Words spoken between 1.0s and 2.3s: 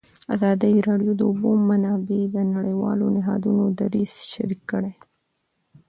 د د اوبو منابع